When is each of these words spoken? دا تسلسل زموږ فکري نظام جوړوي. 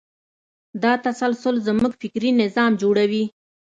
دا 0.83 0.93
تسلسل 1.05 1.55
زموږ 1.67 1.91
فکري 2.01 2.29
نظام 2.41 2.71
جوړوي. 2.81 3.23